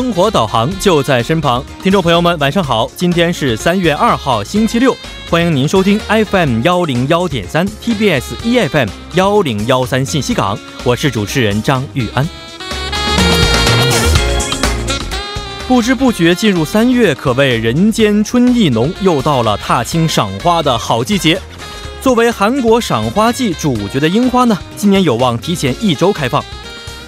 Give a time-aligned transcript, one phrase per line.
[0.00, 2.88] 生活导航就在身旁，听众朋友们，晚上好！
[2.94, 4.96] 今天是三月二号，星期六，
[5.28, 12.24] 欢迎您收听 FM 幺零幺点三 TBS EFM 幺零幺三信息港，我是主持人张玉安。
[15.66, 21.40] 不知不觉进入三月，可谓人间春意浓，又到了踏青赏花的好季节。
[22.00, 26.40] 作为韩国赏花季主角的樱花呢，今年有望提前一周开放。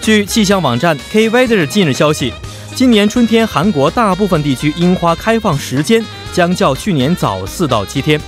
[0.00, 2.32] 据气象网站 K Weather 近日消息。
[2.74, 6.02] 今年春天，韩国大部分地区樱花开放时间
[6.32, 8.18] 将较去年早四到七天。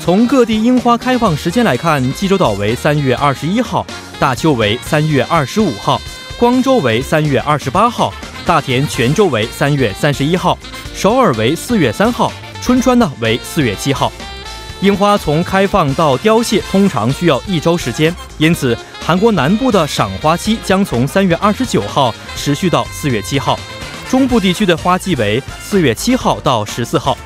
[0.00, 3.86] 从各地樱花开放时间来看，济州岛为三月二十一号，
[4.18, 6.00] 大邱为三月二十五号，
[6.36, 8.12] 光州为三月二十八号，
[8.44, 10.58] 大田全州为三月三十一号，
[10.92, 14.10] 首尔为四月三号，春川呢为四月七号。
[14.80, 23.58] 樱花从开放到凋谢通常需要一周时间，因此韩国南部的赏花期将从三月二十九号持续到四月七号。
[24.14, 27.18] 中部地区的花季为四月七号到十四号，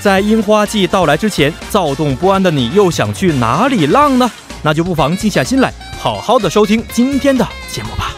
[0.00, 4.28] 在樱花季到来之前，躁动不安的你又想去哪里浪呢？
[4.64, 8.16] 那就不妨静下心来，好好的收听今天的节目吧。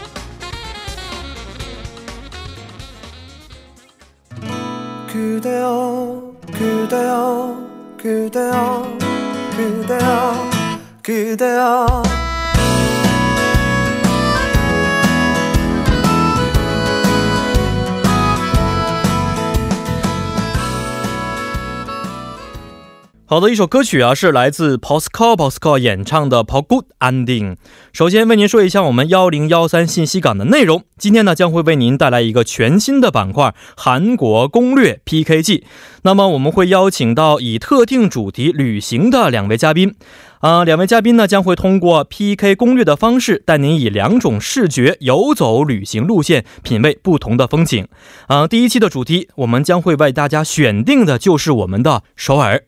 [23.31, 27.53] 好的，一首歌曲啊，是来自 Posco Posco 演唱的《p o Good Ending》。
[27.93, 30.83] 首先为您说一下我们幺零幺三信息港的内容。
[30.97, 35.63] 今天呢，将会为您带来一个全新的板块——韩国攻略 PK 季。
[36.01, 39.95] 那么我们会邀请到以特定主题旅行的两位嘉宾。
[40.39, 47.87] 啊，两位嘉宾呢，将会通过 PK 攻略的方式，带您以两种视觉游走旅行路线，品味不同的风景。
[48.27, 52.63] 啊，第一期的主题，我们将会为大家选定的就是我们的首尔。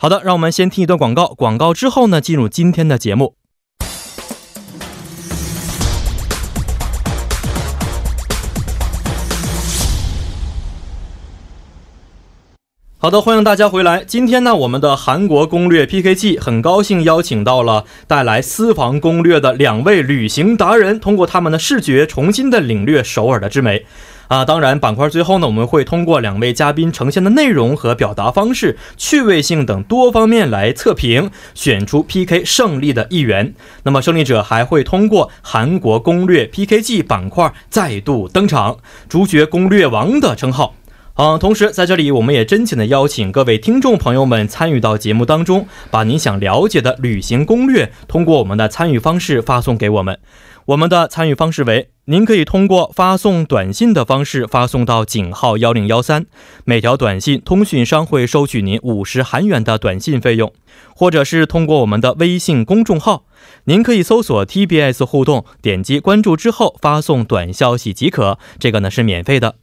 [0.00, 1.26] 好的，让我们先听一段广告。
[1.26, 3.34] 广告之后呢，进入今天的节目。
[13.00, 14.04] 好的，欢迎大家回来。
[14.04, 23.84] 今天呢，我们的韩国攻略 PK 季，很高兴邀请到了带来私房攻略的两位旅行达人，通过他们的视觉，重新的领略首尔的之美。
[24.28, 33.54] 啊，当然，板块最后呢，我们会通过两位嘉宾呈现的内容和表达方式、趣味性等多方面来测评，选出 PK 胜利的一员。
[33.84, 38.76] 那么，胜利者还会通过韩国攻略 PK 季板块再度登场，
[39.08, 40.74] 主角攻略王的称号。
[41.14, 50.18] 嗯，同时在这里，我们也真情的邀请各位听众朋友们参与到节目当中，把您想了解的旅行攻略通过我们的参与方式发送给我们。
[50.68, 56.26] 我们的参与方式为：您可以通过发送短信的方式发送到井号幺零幺三，
[56.66, 60.50] 每条短信通讯商会收取您五十韩元的短信费用；
[60.94, 63.24] 或者是通过我们的微信公众号，
[63.64, 69.54] 您可以搜索 TBS 互动，点击关注之后发送短消息即可，这个呢是免费的。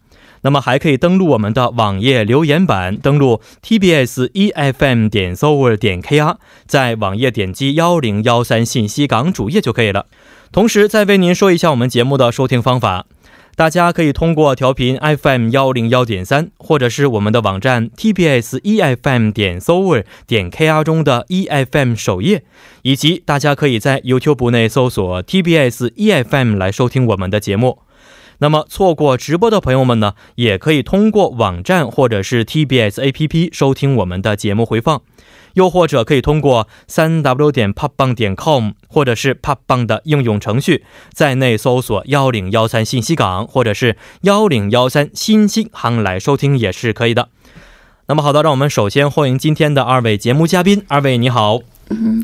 [0.41, 10.07] 那么还可以登录我们的网页留言板，登录 tbs efm 点 s o v e r 点 kr，在网页点击幺零幺三信息港主页就可以了。
[10.55, 13.07] 同时再为您说一下我们节目的收听方法，
[13.57, 22.45] 大家可以通过调频 FM 幺零幺点三，或者是我们的网站 tbs efm 点 s o v e r 点 kr 中的 efm 首页，
[22.83, 27.79] 以及大家可以在 YouTube 内搜索 tbs efm 来收听我们的节目。
[28.37, 35.01] 那么错过直播的朋友们呢，也可以通过网站或者是 TBS APP 收听我们的节目回放，
[35.55, 47.27] 又或者可以通过三 W 点 popbang 点 com 或者是 popbang 的应用程序，在内搜索幺零幺三信息港或者是幺零幺三新星行来收听也是可以的。
[48.07, 51.59] 那么好的，让我们首先欢迎今天的二位节目嘉宾，二位你好，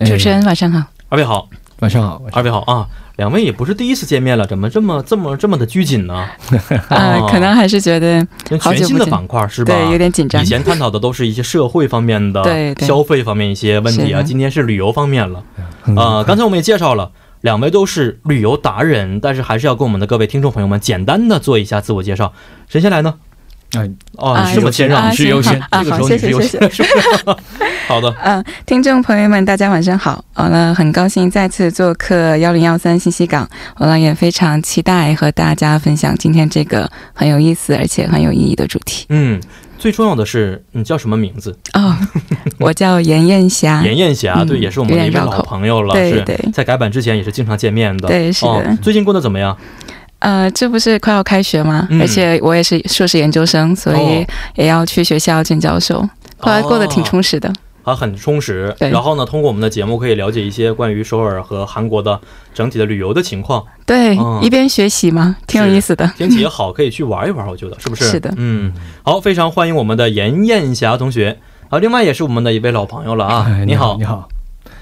[0.06, 1.50] 主持人晚上好，二位好，
[1.80, 2.88] 晚上好，二位好啊。
[3.22, 6.28] 两位也不是第一次见面了，怎么这么这么这么的拘谨呢？
[6.90, 8.26] 啊， 可能还是觉得
[8.60, 9.76] 全新的板块是吧？
[9.76, 10.42] 对，有点紧张。
[10.42, 15.44] 以前探讨的都是一些社会方面的、对消费方面一些问题啊，今天是旅游方面了。
[15.96, 22.34] 啊，刚才我们也介绍了，两位都是旅游达人，但是还是要跟我们的各位听众朋友们简单的做一下自我介绍。
[22.68, 23.14] 谁先来呢？
[23.74, 26.60] 哎，哦，这么谦让，女士优先，这个时候女士优先，
[27.88, 28.14] 好的。
[28.24, 30.24] 嗯，听众朋友们，大家晚上好。
[30.36, 33.48] 完了，很高兴再次做客幺零幺三信息港。
[33.78, 39.06] 完了，也非常期待和大家分享今天这个很有意思而且很有意义的主题。
[39.10, 39.42] 嗯，
[39.78, 41.58] 最重要的是，你叫什么名字？
[41.74, 41.96] 哦，
[42.60, 43.82] 我叫严艳霞。
[43.86, 45.94] 严艳霞，对，也是我们的一位老朋友了。
[45.94, 48.10] 对对，在改版之前也是经常见面的。
[48.10, 48.78] 对，是的。
[48.82, 49.56] 最近过得怎么样？
[50.22, 51.86] 呃，这不是快要开学吗？
[51.90, 54.26] 嗯而且我也是硕士研究生，所以哦
[54.56, 56.00] 也要去学校见教授，
[56.38, 57.52] 后来过得挺充实的。
[57.84, 58.72] 啊，很充实。
[58.78, 62.20] 然后呢，通过我们的节目可以了解一些关于首尔和韩国的
[62.54, 63.66] 整体的旅游的情况。
[63.88, 66.06] 对，嗯一边学习嘛，挺有意思的。
[66.16, 68.06] 天气也好，可以去玩一玩，我觉得是不是？
[68.06, 68.72] 是的嗯，
[69.02, 71.40] 好，非常欢迎我们的严艳霞同学。
[71.70, 74.30] 好，另外也是我们的一位老朋友了啊，哎你好，你好，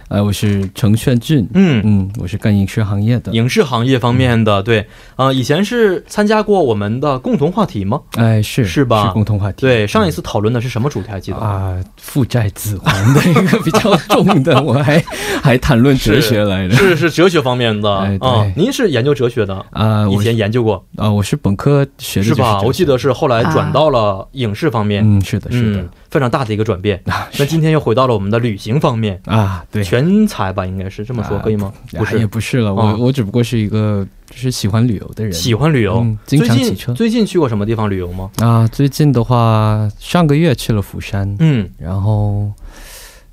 [0.10, 1.82] 呃，我是程炫俊，嗯。
[1.86, 4.86] 嗯，我是干影视行业的，影视行业方面的，对，
[5.16, 8.02] 呃，以前是参加过我们的共同话题吗？
[8.18, 9.06] 哎，是是吧？
[9.06, 11.10] 是共同话题，对，上一次讨论的是什么主题？
[11.10, 11.46] 还记得吗？
[11.46, 15.00] 啊，负债子还的一个比较重的， 我还
[15.44, 17.98] 还谈论哲学来着，是是哲学方面的。
[18.00, 18.20] 哎
[18.56, 20.84] 您是研究哲学的，啊，以前研究过？
[20.98, 22.62] 啊，我是本科学的是吧？
[22.64, 25.82] 我记得是后来转到了影视方面，嗯，是的，是的。
[25.82, 27.02] 嗯，非常大的一个转变。
[27.06, 31.72] 啊，那今天又回到了我们的旅行方面，啊，对，全才吧，应该是这么说，啊可以吗？
[31.92, 36.18] 不是也，不是了，啊我我只不过是一个就是喜欢旅游的人，喜欢旅游嗯。
[36.26, 38.30] 经常骑车最近去过什么地方旅游吗？
[38.40, 42.52] 啊，最近的话，上个月去了釜山，嗯，然后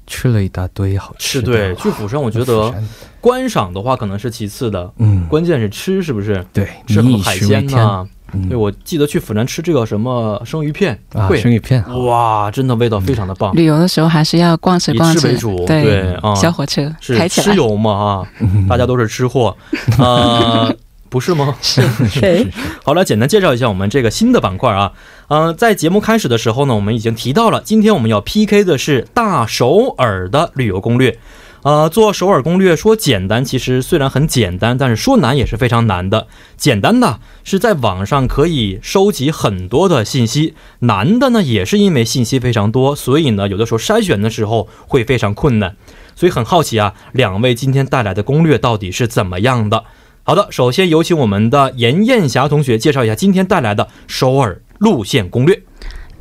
[0.07, 1.47] 吃了一大堆好吃的。
[1.47, 2.89] 对，去釜山，我觉得山
[3.27, 6.47] 观赏的话可能是其次的，嗯，关键是吃，是不是？
[6.53, 8.07] 对，吃海鲜食为天呐。
[8.33, 13.53] 嗯对，我记得去釜山吃这个什么生鱼片，啊，生鱼片，哇，真的味道非常的棒。
[13.57, 17.45] 旅游的时候还是要逛吃以逛吃吃为主，对，对啊，小火车是开起来。
[17.45, 18.09] 吃油嘛啊，
[18.41, 19.57] 嗯大家都是吃货，
[19.99, 20.73] 呃，
[21.09, 21.57] 不是吗？
[21.63, 22.51] 是是对是是
[22.85, 24.93] 好了，简单介绍一下我们这个新的板块啊。
[25.29, 31.19] 嗯、在节目开始的时候呢，我们已经提到了，今天我们要 PK 的是大首尔的旅游攻略。
[31.67, 36.29] 呃，做首尔攻略说简单，其实虽然很简单，但是说难也是非常难的。
[36.57, 45.75] 简单的是在网上可以收集很多的信息，难的呢也是因为信息非常多，所以呢有的时候筛选的时候会非常困难。
[46.15, 49.83] 所以很好奇啊，两位今天带来的攻略到底是怎么样的？
[50.23, 55.61] 好的，首先有请我们的严艳霞同学介绍一下今天带来的首尔路线攻略。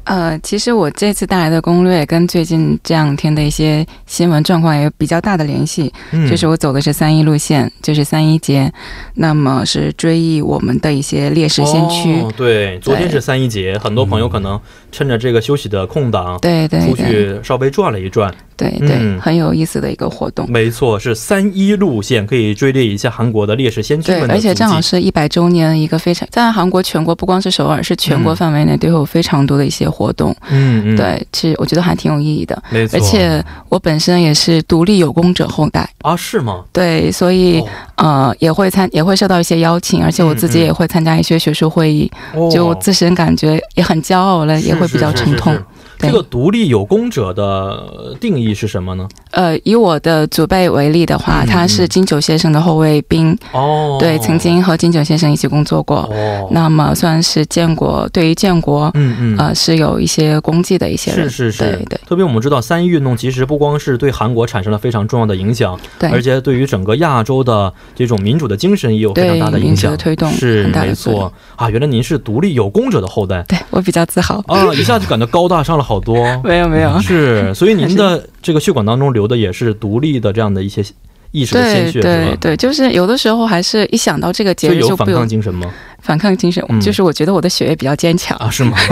[0.05, 5.91] 呃，其实我这次带来的攻略跟最近这两天的一些新闻状况也有比较大的联系。
[6.11, 8.71] 嗯就是我走的是三一路线，就是三一节，
[9.15, 12.21] 那么是追忆我们的一些烈士先驱。
[12.21, 14.59] 哦，对，昨天是三一节，很多朋友可能
[14.95, 18.33] 趁着这个休息的空档，对对出去稍微转了一转。
[18.57, 20.49] 对对，嗯很有意思的一个活动。
[20.49, 30.33] 没错，是三一路线，可以追猎一下韩国的烈士先驱对们，的而且正好是一百周年，一个非常在韩国全国不光是首尔，是全国嗯范围内都有非常多的一些活动。
[30.49, 32.63] 嗯嗯，，对，其实我觉得还挺有意义的。
[32.69, 36.63] 没错，而且我本身也是独立有功者后代，啊是吗？
[36.71, 42.49] 对，所以、哦呃也会参也会受到一些邀请，而且我自己也会参加一些学术会议，哦。
[42.51, 45.57] 就我自身感觉也很骄傲了，是也会比较沉痛
[45.99, 49.07] 这个独立有功者的呃定义是什么呢？
[49.31, 58.91] 呃，以我的祖辈为例的话，嗯他是金九先生的后卫兵，哦，对，曾经和金九先生一起工作过，哦，那么算是建国对于建国。
[58.93, 59.37] 嗯嗯。
[59.37, 61.99] 呃，是有一些功绩的一些人，是是是，对对。
[62.07, 69.95] 特别我们知道三一运动其实不光是对韩国产生了非常重要的影响，对，而且对于整个亚洲的这种民主的精神也有非常大的影响。
[69.97, 71.31] 推动是很大没错。
[71.55, 73.43] 啊，原来您是独立有功者的后代。
[73.47, 74.41] 对我比较自豪。
[74.47, 76.15] 啊，一下就感到高大上了好多。
[76.43, 80.83] 没有没有，是，所以您的 这个血管当中流的也是独立的这样的一些
[81.31, 82.03] 意识的鲜对血，是吧？
[82.03, 85.71] 对对，就是有的时候还是一想到这个节日就有反抗精神吗？
[86.05, 88.37] 反抗精神，嗯就是我觉得我的血液比较坚强。
[88.37, 88.77] 啊，是吗？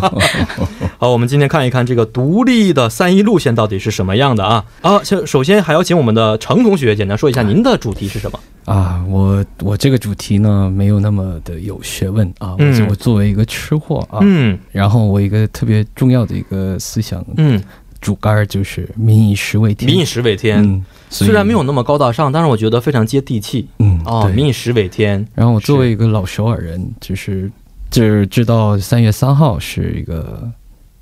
[0.98, 5.02] 好，我们今天看一看这个独立的三一路线到底是什么样的啊啊！
[5.02, 8.38] 首首先还要请我们的程同学简单说一下您的主题是什么？
[8.66, 17.62] 啊，我我这个主题呢没有那么的有学问啊，嗯我我作为一个吃货啊，嗯然后我一个特别重要的一个思想嗯，
[18.00, 24.30] 主干儿就是民以食为天，民以食为天，虽然没有那么高大上，但是我觉得非常接地气嗯哦。
[24.34, 27.50] 民以食为天，然后我作为一个老首尔人，就是
[27.90, 30.50] 就是知道三月三号是一个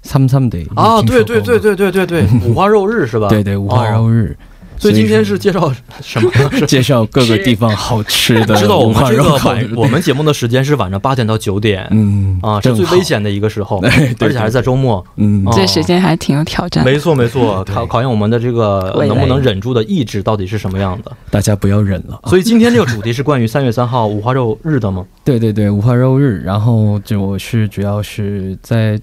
[0.03, 3.29] 三三的啊，对对对，对对对对，五花肉日是吧？
[3.29, 4.37] 对对五花肉哦。
[4.77, 6.31] 日，所以今天是介绍什么？
[6.53, 11.87] 是介绍各个地方好吃的知道我们这个晚我们节目的时间是晚上八点到九点。
[11.91, 13.81] 嗯啊，是最危，险的一个时候，
[14.21, 15.05] 而且还是在周末。
[15.17, 16.91] 嗯哦这时间还挺有挑战的。
[16.91, 21.13] 没错没错，考考验我们的这个能不能忍住的意志到底是什么样的。
[21.31, 22.29] 大家不要忍了啊！
[22.29, 25.05] 所以今天这个主题是关于三月三号五花肉日的吗？
[25.25, 29.01] 对对对，五花肉日，然后就我是主要是在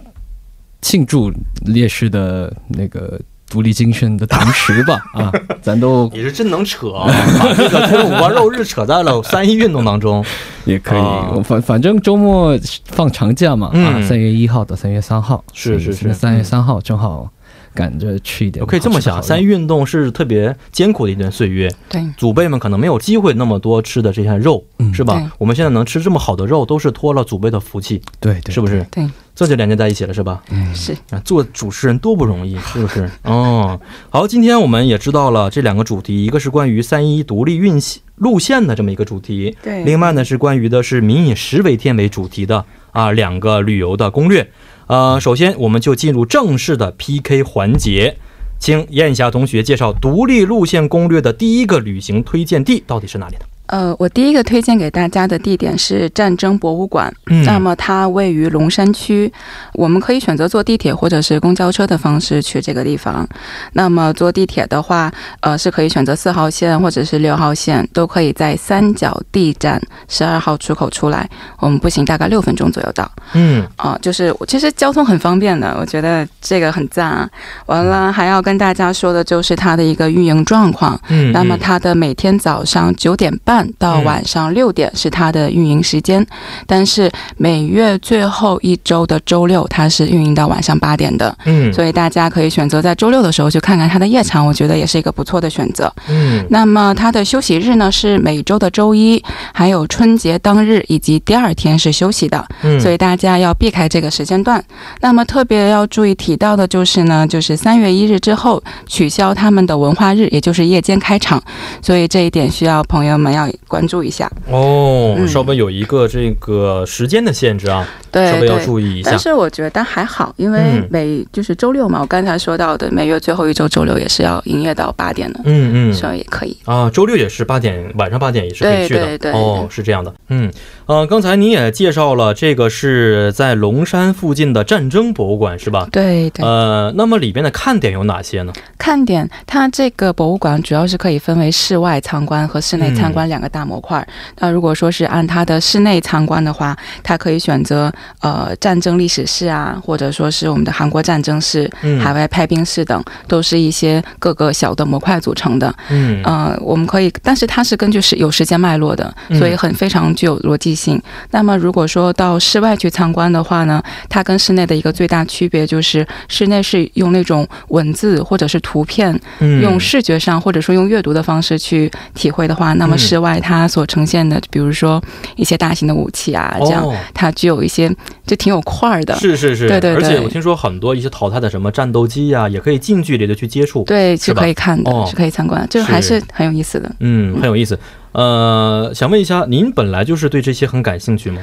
[0.82, 1.32] 庆祝
[1.66, 3.20] 烈士的那个
[3.54, 5.32] 独立精神的同时吧， 啊，
[5.62, 7.06] 咱都你是真能扯啊，
[7.40, 10.26] 把这个跟五花肉日扯在了三一运动当中。
[10.66, 11.30] 也可以，啊。
[11.44, 12.58] 反反正周末
[12.88, 13.86] 放长假嘛，嗯。
[13.86, 16.12] 啊，三月一号到三月三号，是是是。
[16.16, 17.30] 三月三号正好
[17.74, 18.62] 赶着去一点。
[18.62, 25.32] 我可以这么想，三一运动是特别艰苦的一段岁月，对，祖辈们可能没有机会那么多吃的这些肉，嗯是吧？
[25.38, 28.86] 我们现在能吃这么好的肉，都是托了祖辈的福气，对对，是不是？
[28.92, 30.42] 对，这就连接在一起了，是吧？
[30.50, 33.10] 嗯是啊，做主持人多不容易， 是不是？
[33.24, 37.82] 哦，好，今天我们也知道了这两个主题，一个是关于三一独立运
[38.18, 44.48] 路线的这么一个主题，对另外呢是关于的是民以食为天为主题的啊两个旅游的攻略。
[44.88, 48.18] 呃，首先我们就进入正式的 PK 环节，
[48.60, 53.46] 请燕霞同学介绍独立路线攻略的第一个旅行推荐地到底是哪里呢？
[53.68, 57.12] 呃，我第一个推荐给大家的地点是战争博物馆。
[57.28, 59.32] 嗯那么它位于龙山区，
[59.74, 63.28] 我们可以选择坐地铁或者是公交车的方式去这个地方。
[63.74, 71.30] 那么坐地铁的话，呃，是可以选择四号线或者是六号线，都可以在三角地站十二号出口出来。
[71.60, 73.10] 我们步行大概六分钟左右到。
[73.34, 77.30] 嗯啊、就是其实交通很方便的，我觉得这个很赞啊。
[77.66, 81.00] 完了，还要跟大家说的就是它的一个运营状况。
[81.10, 86.26] 嗯，那么它的每天早上九点半到晚上六点是它的运营时间，
[86.66, 91.72] 但是每月最后一周的周六它是运营到晚上八点的，嗯。
[91.74, 95.92] 所以大家可以选择在周六的时候去看看它的夜场，我觉得也是一个不错的选择。
[96.08, 96.46] 嗯。
[96.50, 104.64] 那么它的休息日呢是每周的周一，还有春节当日以及第二天是休息的，嗯，所以大家要避开这个时间段。
[105.02, 111.42] 那么特别要注意提到的就是呢，就是三月一日之后取消他们的文化日，也就是夜间开场，
[111.82, 114.32] 所以这一点需要朋友们要关注一下。
[114.50, 118.64] 哦，嗯稍微有一个这个时间的限制啊，对稍微要。
[118.64, 119.20] 注意一下但。
[119.20, 126.56] 是我觉得还好，因为嗯每就是周六嘛，我刚才说到的每月最后一周周六也是要营业到八点的，嗯嗯，所以也可以。
[126.64, 129.00] 啊，周六也是八点，晚上八点也是可以去的。
[129.02, 130.14] 对对对哦，是这样的。
[130.30, 130.50] 嗯，
[130.86, 135.90] 呃，刚才你也介绍了，这个是在龙山附近的战争博物馆，是吧？
[135.92, 138.54] 对对，呃，那么里边的看点有哪些呢？
[138.84, 144.06] 看点它这个博物馆主要是可以分为室外参观和室内参观两个大模块儿。
[144.40, 155.74] 那如果说是按它的室内参观的话，它可以选择呃战争历史室啊，或者说是我们的韩国战争室、嗯海外派兵室等，都是一些各个小的模块组成的。
[155.90, 161.02] 嗯呃，我们可以，但是它是根据时有时间脉络的，嗯所以很非常具有逻辑性。
[161.32, 175.04] 那么如果说到室外去参观的话呢，它跟室内的一个最大区别就是，室内是用那种文字或者是图片，嗯用视觉上或者说用阅读的方式去体会的话，那么嗯室外它所呈现的，比如说
[175.36, 177.94] 一些大型的武器啊，这样、哦，它具有一些
[178.26, 179.14] 就挺有块儿的。
[179.18, 183.84] 是是是，对对对而且我听说很多一些淘汰的什么战斗机呀、也可以近距离的去接触。
[183.84, 186.90] 对，是可以看的，哦是可以参观的，这个还是很有意思的。
[187.00, 187.78] 嗯，很有意思。
[188.14, 191.42] 呃，想问一下，您本来就是对这些很感兴趣吗？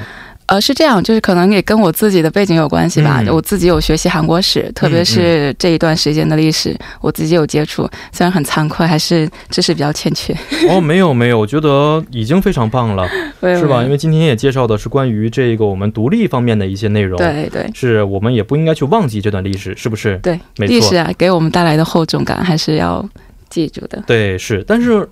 [0.51, 3.23] 呃，是这样，就是可能也跟我自己的背景有关系吧。
[3.23, 10.37] 嗯我自己有学习韩国史，特别是这一段时间的历史，我自己有接触，虽然很惭愧，还是知识比较欠缺，
[10.69, 13.09] 哦，没有没有，我觉得已经非常棒了，
[13.41, 13.77] 是吧？
[13.83, 17.17] 因为为今天也介绍的是关于这个我们独立方面的一些内容。。
[17.17, 20.19] 对对是我们也不应该去忘记这段历史，是不是？
[20.19, 23.09] 对，没错历史啊给我们带来的厚重感还是要
[23.49, 24.03] 记住的。
[24.05, 25.09] 对，是，但是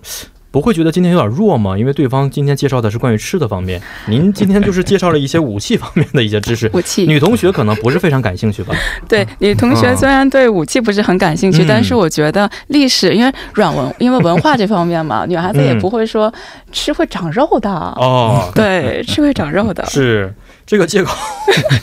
[0.51, 1.77] 不会觉得今天有点弱吗？
[1.77, 6.69] 因为对方今天介绍的是关于吃的方面，您今天就是介绍了一些武器方面的一些知识。
[6.73, 8.73] 武器女同学可能不是非常感兴趣吧？
[9.07, 16.33] 对 女同学啊虽然对武器不是很感兴趣，嗯但是我觉得历史，因为软文， 因为文化这方面嘛，女孩子也嗯不会说
[16.71, 17.69] 吃会长肉的。
[17.69, 20.33] 哦，对，吃会长肉的， 是
[20.65, 21.15] 这个借口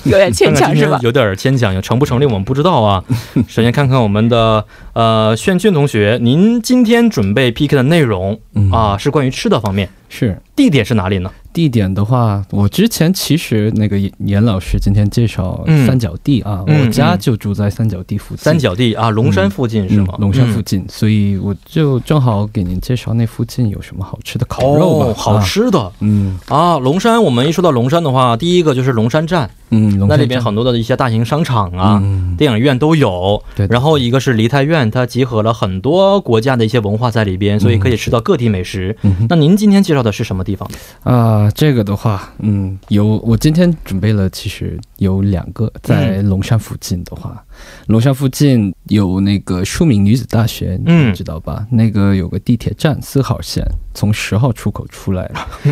[0.04, 0.98] 有点牵强是吧？
[1.02, 3.02] 有点牵强，成不成立我们不知道啊。
[3.48, 4.64] 首先看看我们的
[4.96, 11.30] 呃炫俊同学，您今天准备 PK 的内容嗯啊是关于吃的方面，是地点是哪里呢？
[11.52, 20.14] 地点的话，我之前其实那个严严老师今天介绍嗯三角地啊，嗯我家嗯就住在三角地附近，三角地啊，龙山附近是吗？
[20.18, 25.06] 嗯龙山附近近，所以我就正好给您介绍那附近有什么好吃的烤肉吧。
[25.06, 25.92] 哦，好啊，吃的。
[26.00, 33.42] 嗯啊，龙山，我们一说到龙山的话，第一个就是龙山站，嗯，龙那里边很多的一些大型商场啊、嗯电影院都有。
[33.54, 38.96] 对然后一个是梨泰院，它集合了很多国家的一些文化在里边，所以可以吃到各地美食。
[39.02, 40.78] 嗯那您今天介绍的是什么地方呢？
[41.12, 47.44] 啊，这个的话，嗯，有我今天准备了，其实有两个，在龙山附近的话，
[47.86, 51.66] 龙山附近有那个庶民女子大学，嗯你知道吧？
[51.70, 53.64] 那个有个地铁站四号线，
[53.96, 55.28] 从十号出口出来，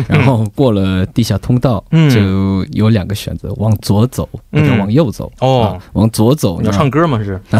[0.07, 5.31] 然后过了地下通道，嗯就有两个选择，往左走或者嗯往右走。
[5.39, 7.21] 哦啊往左走你要，唱歌吗？
[7.23, 7.39] 是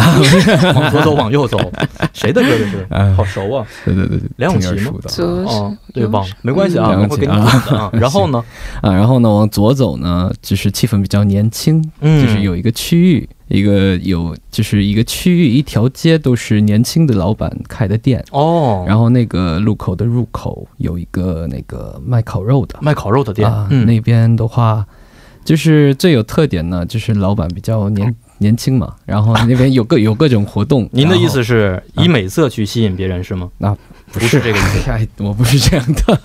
[0.76, 1.58] 往左走，往右走，
[2.14, 2.88] 谁的歌这是？
[2.90, 3.66] 哎好熟啊！
[3.86, 4.92] 对对对对，梁咏琪吗
[5.46, 7.90] 哦，对，右忘了，没关系啊，会给你啊。
[7.94, 8.44] 然后呢？
[8.82, 22.78] 啊，然后呢，往左走呢，就是气氛比较年轻，嗯就是有一个区域一个有就是一个区域一条街都是年轻的老板开的店，哦，然后那个路口的入口有一个那个卖烤肉的。
[22.82, 24.86] 卖烤肉的店，啊，嗯，那边的话
[25.44, 30.90] 就是最有特点呢，就是老板比较年年轻嘛，然后那边有各有各种活动。
[30.92, 33.52] 您的意思是以美色去吸引别人是吗？
[33.60, 33.78] 啊，
[34.20, 34.90] 不是这个意思。
[34.90, 36.20] 哎， 我不是这样的。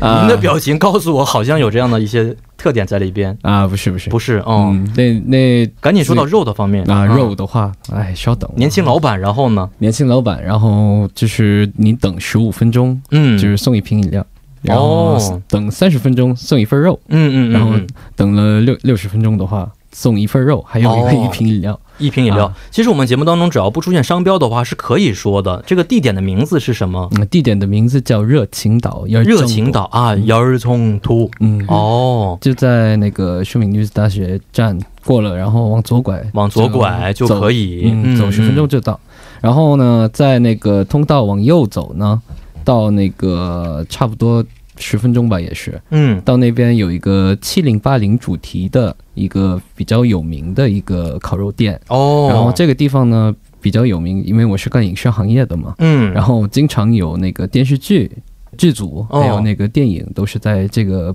[0.00, 3.36] 啊 您的表情告诉我，好像有这样的一些特点在里边。
[3.42, 9.68] 啊，不是不是不是，哦，嗯，那那赶紧说到肉的方面啊肉的话，哎，稍等，年轻老板，然后呢？
[9.78, 14.24] 年轻老板，然后就是你等十五分钟，嗯，就是送一瓶饮料，
[14.62, 17.86] 然后哦等三十分钟送一份肉，嗯嗯，嗯然后嗯
[18.16, 21.78] 等了六六十分钟的话送一份肉，还有一个哦一瓶饮料。
[21.98, 22.56] 一瓶饮料啊。
[22.70, 25.62] 其实我们节目当中只要不出现商标的话，是可以说的。
[25.66, 27.08] 这个地点的名字是什么？
[27.16, 31.30] 嗯，地点的名字叫热情岛，热情岛啊，姚儿葱突。
[31.40, 38.98] 嗯，哦，就在那个树敏女子大学站过了，然后往左拐，往左拐就可以，嗯，走十分钟就到。
[39.40, 42.20] 然后呢，在那个通道往右走呢，
[42.64, 44.44] 到那个差不多
[44.78, 51.80] 十分钟吧，也是嗯，到那边有一个七零八零主题的一个比较有名的一个烤肉店。
[51.88, 58.10] 哦，然后这个地方呢比较有名，因为我是干影视行业的嘛，嗯，然后经常有那个电视剧
[58.56, 61.14] 剧组，哦还有那个电影都是在这个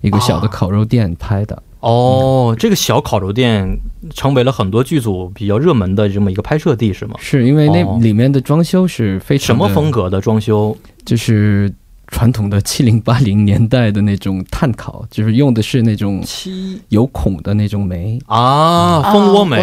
[0.00, 1.62] 一个小的烤肉店拍的。
[1.80, 3.66] 哦，这个小烤肉店
[4.14, 7.14] 成为了很多剧组比较热门的这么一个拍摄地，是吗？
[7.18, 9.90] 是因为那哦里面的装修是非常什么风？
[9.90, 10.76] 格的装修？
[11.06, 11.72] 就是
[12.10, 18.18] 传统的七零八零年代的那种炭烤，就是用的是那种七有孔的那种煤。
[18.26, 19.56] 啊，蜂窝煤？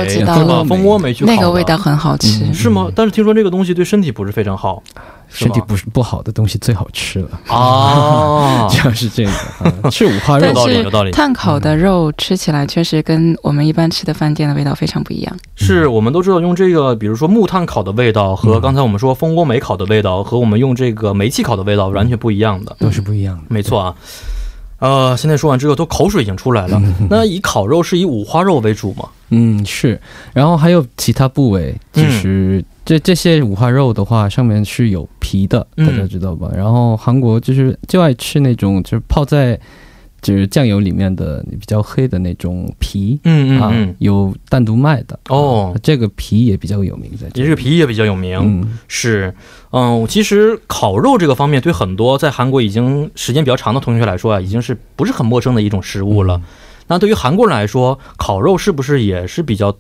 [0.66, 2.46] 蜂窝煤去烤的那个味道很好吃。
[2.46, 2.90] 嗯是吗？
[2.96, 4.82] 但是听说这个东西对身体不是非常好
[5.30, 8.68] 身体不是不好的东西最好吃了，啊。
[8.72, 11.12] 就是这个啊， 吃五花肉有道理，但是有道理。
[11.12, 15.38] 炭烤的肉吃起来确实跟我们一般吃的饭店的味道非常不一样。
[15.56, 22.76] 是我们都知道，用这个，比如说木炭烤的味道，和刚才我们说蜂窝煤烤的味道，和我们用这个煤气烤的味道完全不一样的。
[22.80, 23.44] 都是不一样的。
[23.50, 23.96] 没错啊。
[24.80, 26.80] 呃，现在说完之后，都口水已经出来了。
[27.10, 29.06] 那以烤肉是以五花肉为主吗？
[29.30, 30.00] 嗯，是，
[30.34, 36.50] 然后还有其他部位，嗯就是这这些五花肉的话，上面是有皮的，嗯大家知道吧？
[36.56, 39.60] 然后韩国就是就爱吃那种就是泡在
[40.22, 43.20] 就是酱油里面的比较黑的那种皮。
[43.24, 48.40] 啊嗯嗯嗯，，有单独卖的哦啊这个皮也比较有名，在这里你这个皮也比较有名。
[48.42, 49.36] 嗯是，
[49.72, 56.42] 嗯，其实烤肉这个方面，对很多在韩国已经时间比较长的同学来说啊，已经是不是很陌生的一种食物了。
[56.88, 59.78] 那对于韩国人来说，烤肉是不是也是比较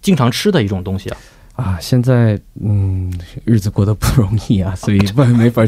[0.00, 1.16] 经常吃的一种东西啊？
[1.56, 3.12] 啊，现在嗯
[3.44, 5.62] 日子过得不容易啊， 所以不没法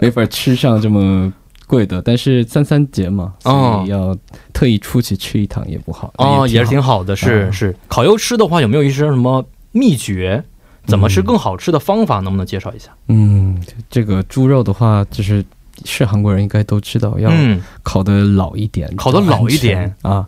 [0.00, 1.32] 没法吃上这么
[1.66, 4.16] 贵的，但是三三节嘛，哦所以要
[4.52, 7.04] 特意出去吃一趟也不好哦，也是挺好。
[7.04, 7.76] 的，是、啊是。
[7.88, 10.42] 烤肉吃的话，有没有一些什么秘诀？
[10.86, 12.20] 怎么是更好吃的方法？
[12.20, 12.90] 能不能介绍一下？
[13.08, 15.42] 嗯，这个猪肉的话，就是
[15.84, 20.26] 是韩国人应该都知道，要嗯，烤的老一点，烤的老一点啊。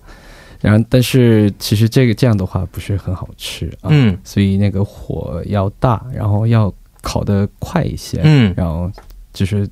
[0.61, 4.17] 然后，但是其实这个这样的话不是很好吃啊，嗯。
[4.25, 8.91] 所以那个火要大，然后要烤得快一些，嗯，然后
[9.33, 9.69] 就是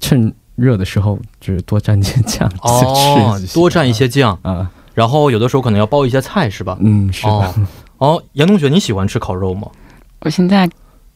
[0.00, 6.76] 趁热的时候，就是多蘸点酱 哦多蘸一些酱，啊，然后有的时候可能要包一些菜，是吧？
[6.80, 7.54] 嗯，是的，哦。
[7.98, 9.68] 哦，杨同学，你喜欢吃烤肉吗？
[10.20, 10.68] 我现在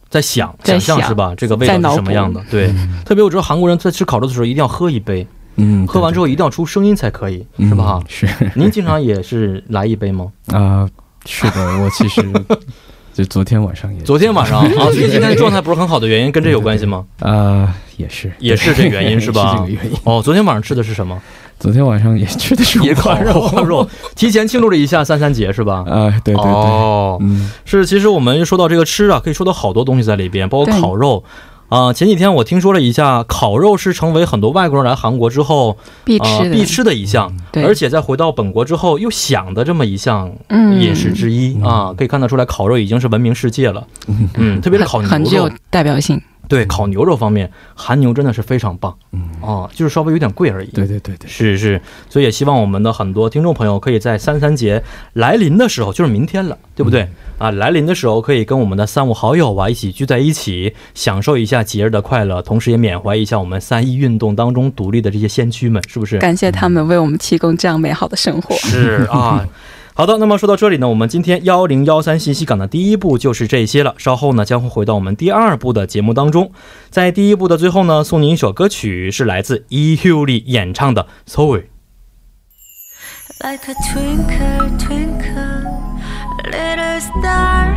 [0.08, 1.34] 在想在想想象是吧？
[1.36, 2.42] 这个味道是什么样的？
[2.50, 5.24] 对，特别我知道韩国人在吃烤肉的时候一定要喝一杯，
[5.56, 8.00] 嗯，喝完之后后一定要出声音才可以，是吧？
[8.08, 10.26] 是 您经常也是来一杯吗？
[10.46, 10.88] 啊，
[11.26, 12.22] 是的，我其实
[13.12, 17.04] 就昨天晚上也昨天晚上啊， 所以今天状态不是很好的原因跟这有关系吗？
[17.18, 19.98] 啊，也是也是这原因是吧是这个原因。
[20.04, 21.20] 哦，昨天晚上吃的是什么？
[21.58, 25.84] 昨天晚上也吃的是也五花肉，五花肉，提前庆祝了一下三三节是吧？
[25.86, 31.22] 啊，对对对，哦，嗯是，其实我们说到这个吃啊，可以说到好多东西在里边，包括烤肉。
[31.72, 43.86] 啊、前几天我听说了一下，烤肉是成为很多外国人来韩国之后啊、必吃的，必吃的一项，对而且在回到本国之后又想的这么一项嗯饮食之一、啊，可以看得出来，烤肉已经是闻名世界了。
[44.36, 46.20] 嗯，特别是烤肉很具有牛肉，代表性。
[46.48, 48.94] 对烤牛肉方面，韩牛真的是非常棒。
[49.12, 50.68] 嗯，哦、就是稍微有点贵而已。
[50.68, 54.82] 对对对对，是是，所以也希望我们的很多听众朋友可以在三三节
[55.14, 57.08] 来临的时候，就是明天了，对不对？
[57.38, 66.18] 啊，来临的时候可以跟我们的三五好友啊一起聚在一起，享受一下节日的快乐，同时也缅怀一下我们三一运动当中独立的这些先驱们，是不是？
[66.18, 68.54] 感谢他们为我们提供这样美好的生活。
[68.56, 69.46] 是啊。
[69.94, 73.94] 好的，那么说到这里呢，我们今天幺零幺三信息港的第一步就是这些了。
[73.98, 76.50] 稍后呢，将会回到我们第二部的节目当中。
[76.88, 79.92] 在第一部的最后呢，送您一首歌曲，是来自 E.
[79.94, 81.60] h u l e 演唱的《Sorry》。
[83.44, 85.66] Like a twinkle, twinkle,
[86.50, 87.76] little star.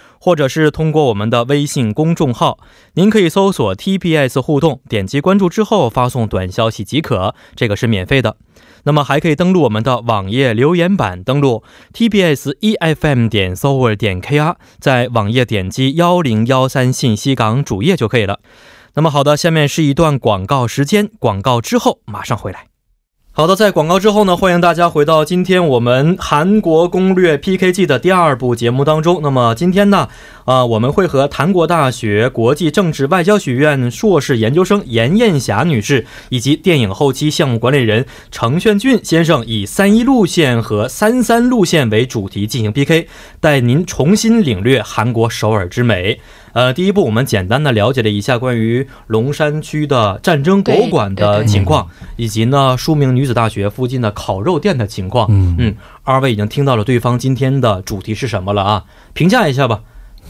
[0.23, 2.59] 或者是通过我们的微信公众号，
[2.93, 8.37] 您可以搜索 TPS 互动，点击关注之后发送短消息即可，这个是免费的。
[8.83, 18.39] 那么还可以登录我们的网页留言板，登录 tbs efm 点 s o v e r 点 kr，在网页点击幺零幺三信息港主页就可以了。
[18.93, 22.70] 那么好的，下面是一段广告时间，广告之后马上回来。
[23.33, 29.21] 好的，在广告之后呢，欢迎大家回到今天我们韩国攻略 PK 季的第二部节目当中。
[29.23, 30.09] 那么今天呢，
[30.43, 43.07] 呃，我们会和韩国大学国际政治外交学院硕士研究生严艳霞女士以及电影后期项目管理人程炫俊先生，以三一路线和三三路线为主题进行 PK，
[43.39, 46.19] 带您重新领略韩国首尔之美。
[46.53, 51.87] 呃，第一步，我们简单的了解了一下关于龙山区的战争博物馆的情况，
[52.17, 55.27] 以及呢，书明女子大学附近的烤肉店的情况。
[55.29, 58.83] 嗯嗯，二位已经听到了对方今天的主题是什么了啊？
[59.13, 59.81] 评价一下吧。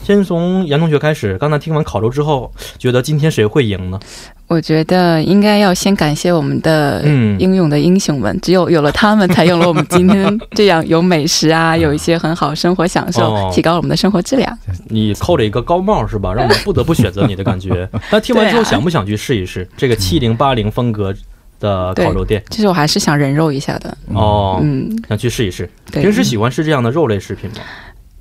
[0.03, 1.37] 先从杨同学开始。
[1.37, 3.99] 刚才听完烤肉之后，觉得今天谁会赢呢？
[4.47, 14.57] 我觉得应该要先感谢我们的嗯英勇的英雄们，只有有了他们，才有了我们今天这样有美食啊， 有一些很好生活享受，哦提高了我们的生活质量。
[14.89, 16.33] 你扣了一个高帽是吧？
[16.33, 17.87] 让我们不得不选择你的感觉。
[18.11, 21.13] 那听完之后，想不想去试一试这个七零八零风格
[21.61, 22.43] 的烤肉店？
[22.49, 25.69] 其实我还是想人肉一下的，哦，嗯，想去试一试。
[25.93, 27.57] 平时喜欢吃这样的肉类食品吗？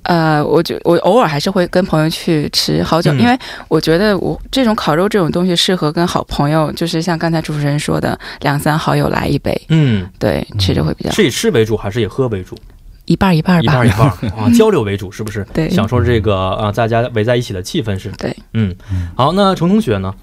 [0.03, 3.37] 呃，我就我偶尔还是会跟朋友去吃好久，嗯因为
[3.67, 12.57] 我觉得我这种烤肉这种东西适合跟好朋友，就是像刚才主持人说的，两三好友来一杯，嗯，对，吃着会比较是以吃为主还是以喝为主？
[13.05, 13.89] 一半儿一半儿吧一半儿一。
[13.89, 15.45] 半儿啊， 交流为主是不是？
[15.53, 18.09] 对享受这个啊，大家围在一起的气氛是。
[18.11, 18.73] 对，嗯，
[19.15, 20.13] 好，那程同学呢？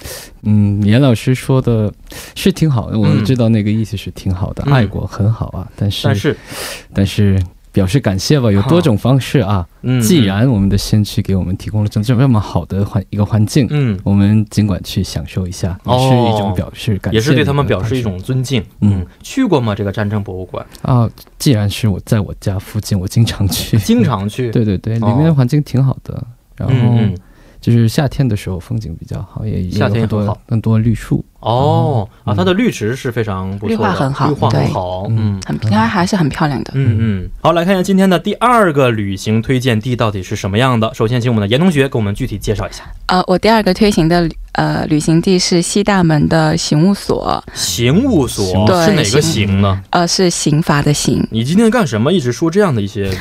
[0.45, 1.93] 嗯，严老师说的
[2.35, 6.37] 是挺好的，我嗯知道那个意思是挺好的，嗯爱国很好啊，但是但是，
[6.95, 7.39] 但是
[7.73, 9.67] 表示感谢吧，有多种方式啊。
[9.83, 18.65] 嗯，既然我们的先驱给我们提供了这这么好的环一个环境，嗯，我们尽管去享受一下，也哦是一种表示感谢，也是对他们表示一种尊敬。
[18.81, 19.75] 嗯，去过吗？
[19.75, 20.65] 这个战争博物馆？
[20.83, 21.09] 啊。
[21.39, 24.51] 既然是我在我家附近，我经常去，经常去。
[24.51, 26.27] 对 对对，里哦面的环境挺好的，
[26.57, 26.75] 然后。
[27.73, 31.25] 就是夏天的时候风景比较好，也也夏天有很多很好更多绿树。
[31.41, 35.07] 哦啊，嗯它的绿植是非常不错的，绿化很好绿化很对好。
[35.09, 36.73] 嗯嗯很，它还是很漂亮的。
[36.75, 40.93] 嗯嗯，好，来看一下今天的第二个旅行推荐地到底是什么样的。
[40.95, 42.83] 首先，请我们的严同学给我们具体介绍一下。
[43.07, 49.81] 呃，我第二个推行的旅呃旅行地是西大门的刑务所，刑务所对是哪个刑刑呢？
[49.91, 51.25] 呃，是刑罚的刑。
[51.31, 52.13] 你今天干什么？
[52.13, 53.17] 一直说这样的一些。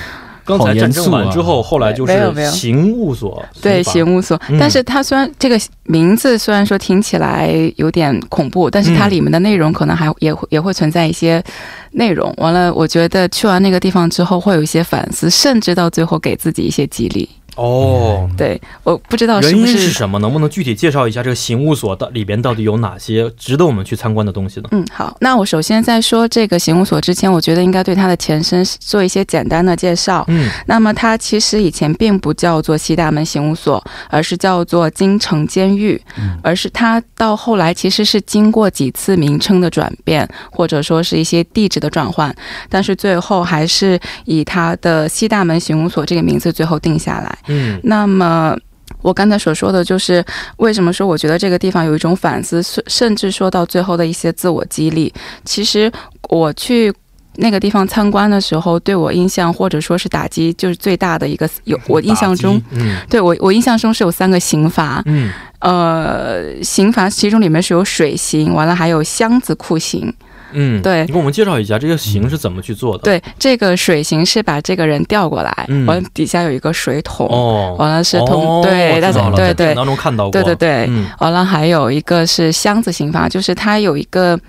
[0.48, 11.44] 刚才战争完之后，后来就是刑务所，对，刑务所，嗯但是它虽然这个名字虽然说听起来有点恐怖，但是它嗯里面的内容可能还也会也会存在一些
[11.92, 12.34] 内容。
[12.38, 17.28] 完了，我觉得去完那个地方之后会有一些反思，甚至到最后给自己一些激励。
[17.58, 18.30] 哦。
[18.38, 20.18] 对，我不知道是原因是是什么？
[20.20, 24.70] 能不能具体介绍一下这个刑务所到里边到底有哪些值得我们去参观的东西呢？
[24.72, 30.24] 嗯，好，那我首先在说这个刑务所之前，我觉得应该对它的前身做一些简单的介绍。
[30.28, 36.00] 嗯那么它其实以前并不叫做西大门刑务所，而是叫做京城监狱，
[36.42, 42.34] 而是它到后来其实是经过几次名称的转变，或者说是一些地址的转换，
[42.70, 47.38] 但是最后还是以它的西大门刑务所这个名字最后定下来。
[47.48, 48.58] 嗯那么。
[49.02, 50.24] 我刚才所说的就是
[50.58, 55.14] 为什么说我觉得这个地方有一种反思，甚甚至说到最后的一些自我激励。
[55.44, 55.92] 其实
[56.30, 56.92] 我去
[57.36, 70.12] 那个地方参观的时候，对我印象或者说是打击，就是最大的一个有我印象中，嗯对我我印象中是有三个刑罚，嗯呃，刑罚其中里面是有水刑，完了还有箱子酷刑。
[70.52, 71.06] 嗯，对。
[71.06, 75.86] 你给我们介绍一下这个刑是怎么去做的？，对，这个水刑是把这个人调过来，嗯。
[75.86, 81.08] 完了底下有一个水桶，哦，完了是通、哦对，大家对对当中看到过，对对对，嗯。
[81.20, 84.40] 完了还有一个是箱子刑罚，就是它有一个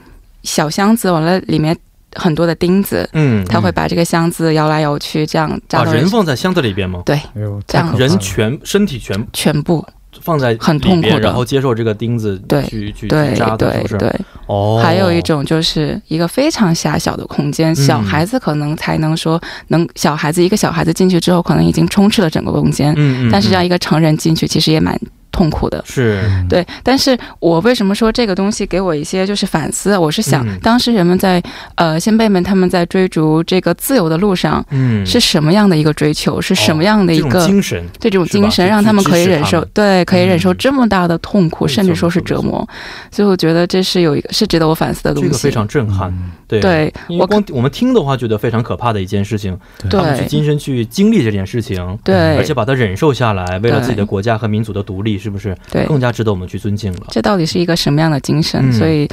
[0.42, 1.76] 小箱子，完了里面
[2.14, 7.02] 很多的钉子，嗯，它会把这个箱子摇来摇去，这样扎把到人放在箱子里边吗？
[7.04, 7.20] 对
[7.66, 9.84] 这样人全身体全全部，
[10.20, 13.98] 放在很痛苦的然后接受这个钉子对去去扎的，是不是？
[13.98, 14.20] 对对。
[14.46, 24.98] 哦，还有一种就是一个非常狭小的空间，小孩子可能才能说能小孩子一个小孩子进去之后，可能已经充斥了整个空间，嗯，但是让一个成人进去，其实也蛮
[25.30, 25.82] 痛苦的。
[25.86, 29.96] 是，对，但是我为什么说这个东西给我一些就是反思？
[29.96, 31.42] 我是想嗯，当时人们在
[31.76, 36.40] 呃先辈们他们在追逐这个自由的路上嗯，是什么样的一个追求？
[36.40, 42.66] 是什么样的一个精神，对这种精神，让他们可以忍受，对，可以忍受嗯这么大的痛苦，甚至说是折磨。
[43.10, 45.28] 所以我觉得这是有一个是值得我反思的东西。
[45.28, 46.10] 这个非常震撼。
[46.10, 57.06] 嗯对，对因为我光我们听的话，觉得非常可怕的一件事情，对他们去亲身去经历这件事情，对，而且把它忍受下来，为了自己的国家和民族的独立，是不是对更加值得我们去尊敬了？
[57.10, 58.60] 这到底是一个什么样的精神？
[58.70, 59.08] 嗯所以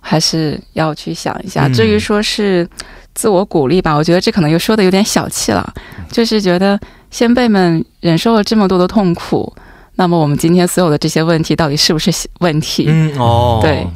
[0.00, 1.66] 还是要去想一下。
[1.66, 2.68] 嗯至于说是
[3.14, 5.72] 自我鼓励吧，我觉得这可能又说的有点小气了，
[6.10, 6.78] 就是觉得
[7.10, 9.54] 先辈们忍受了这么多的痛苦，
[9.94, 12.86] 那么我们今天所有的这些问题到底是不是问题？
[12.88, 13.86] 嗯，哦，对，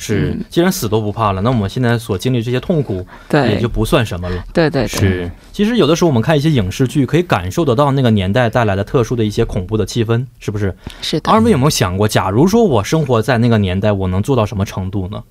[0.00, 4.42] 是嗯，既然死都不怕了，那我们现在所经历这些痛苦也就，不算什么了。
[4.54, 10.74] 对对对，是，其实有的时候我们看一些影视剧，可以感受得到那个年代带来的特殊的一些恐怖的气氛，是不是？
[11.02, 11.30] 是的。
[11.30, 15.22] 二位有没有想过，假如说我生活在那个年代，我能做到什么程度呢？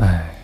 [0.00, 0.34] 哎，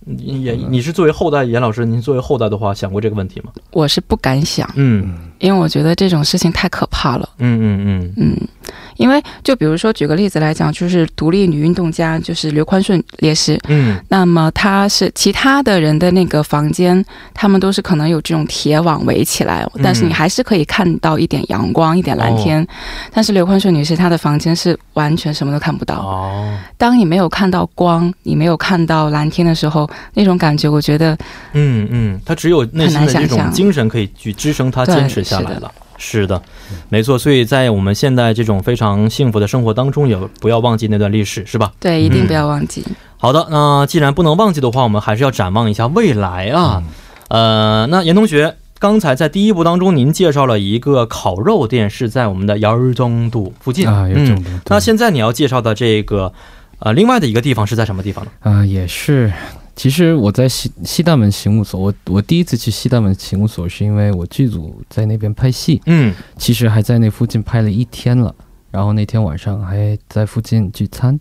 [0.00, 3.52] 你也你是作为后代，严老师，您作为后代的话，想过这个问题吗？
[3.70, 7.28] 我是不敢想，嗯因为我觉得这种事情太可怕了。
[7.38, 8.48] 嗯嗯嗯嗯，
[8.96, 22.66] 因为就比如说举个例子来讲，就是独立女运动家，就是刘宽顺烈士，嗯那么她是其他的人的那个房间，他们都是可能有这种铁网围起来，嗯但是你还是可以看到一点阳光、一点蓝天。
[23.12, 25.96] 但是刘宽顺女士她的房间是完全什么都看不到。
[25.96, 31.16] 哦，当你没有看到光，你没有看到蓝天的时候，那种感觉，我觉得
[31.52, 35.72] 嗯嗯，她只有内心的这种很难想象精神可以去支撑她坚持下来的了。
[36.04, 36.42] 是的，
[36.88, 37.16] 没错。
[37.16, 41.70] 所以在我们现在这种非常幸福的生活当中，也不要忘记那段历史，是吧？
[41.78, 42.84] 对，一定不要忘记。
[43.16, 46.82] 好的，那既然不能忘记的话，我们还是要展望一下未来啊。
[47.28, 54.50] 呃，那严同学，刚才在第一部当中，您介绍了一个烤肉店，是在我们的姚儿中度附近啊，有嗯这种的。
[54.66, 56.32] 那现在你要介绍的这个，
[56.80, 58.30] 呃，另外的一个地方是在什么地方呢？
[58.40, 59.32] 啊、也是。
[59.74, 68.34] 其实我在西西大门刑务所，我我第一次去西大门刑务所是因为我剧组在那边拍戏，嗯其实还在那附近拍了一天了。
[68.70, 71.18] 然后那天晚上还在附近聚餐，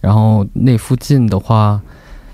[0.00, 1.80] 然后那附近的话，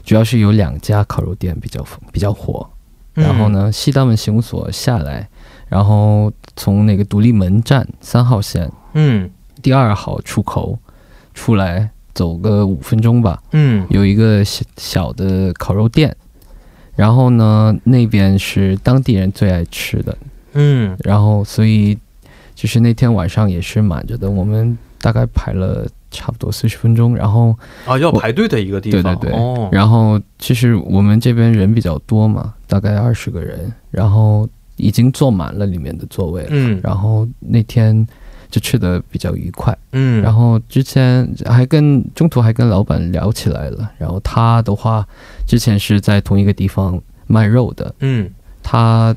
[0.04, 2.68] 主要是有两家烤肉店比较比较火。
[3.14, 3.48] 然后？
[3.48, 5.28] 呢，西大门刑务所下来，
[5.68, 9.28] 然后从那个独立门站三号线嗯
[9.60, 10.78] 第二号出口
[11.34, 13.86] 出来，走个五分钟吧，嗯。
[13.90, 16.14] 有一个小小的烤肉店，
[16.94, 20.16] 然后呢，那边是当地人最爱吃的，
[20.52, 20.96] 嗯。
[21.04, 21.96] 然后所以
[22.54, 29.02] 就是那天晚上也是满着的，我们大概排了差不多四十分钟，然后啊，要排队的一个地方。
[29.16, 36.78] 对对对，哦，然后其实我们这边人比较多嘛，大概二十个人，然后已经坐满了里面的座位了，嗯。
[36.82, 38.06] 然后那天
[38.52, 39.76] 就吃的比较愉快。
[39.90, 45.04] 嗯，然后之前还跟中途还跟老板聊起来了，然后他的话
[45.48, 48.30] 之前是在同一个地方卖肉的，嗯。
[48.62, 49.12] 他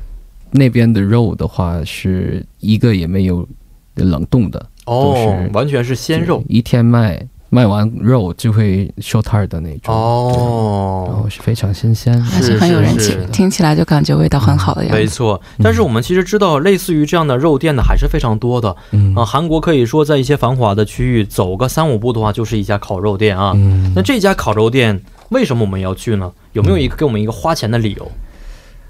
[0.50, 3.46] 那边的肉的话是一个也没有
[3.94, 6.42] 冷冻的，哦完全是鲜肉。
[6.48, 11.30] 一天卖卖完肉就会收摊儿的那种哦，然后哦。
[11.30, 12.20] 是非常新鲜。
[12.20, 14.98] 还是很有人气是是是，听起来就感觉味道很好的样子。
[14.98, 19.24] 没错，但是我们其实知道，类似于这样的肉店呢，还是非常多的嗯啊。
[19.24, 23.52] 韩国可以说在一些繁华的区域，走个三五步的话，就是一家烤肉店啊。
[23.54, 26.32] 嗯那这家烤肉店为什么我们要去呢？
[26.52, 28.10] 有没有一个给我们一个花钱的理由？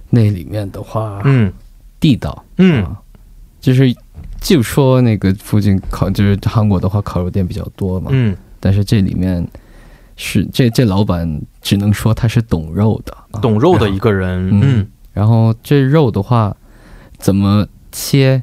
[0.08, 1.52] 那里面的话，嗯
[1.98, 2.96] 地道，嗯啊
[3.60, 3.92] 就是
[4.40, 9.46] 就说那个附近烤，就是韩国的话烤肉店比较多嘛，嗯，但是这里面
[10.16, 16.56] 是这这老板只能说他是懂肉的，啊懂肉的一个人，嗯嗯然后这肉的话
[17.16, 18.42] 怎么切，